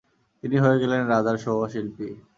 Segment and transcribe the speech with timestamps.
[0.43, 2.07] তিনি হয়ে গেলেন রাজার সভাশিল্পী।